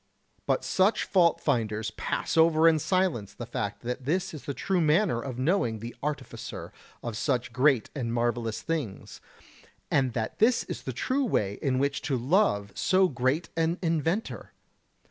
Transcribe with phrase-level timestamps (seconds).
[0.47, 4.81] But such fault finders pass over in silence the fact that this is the true
[4.81, 9.21] manner of knowing the Artificer of such great and marvellous things,
[9.91, 14.53] and that this is the true way in which to love so great an Inventor!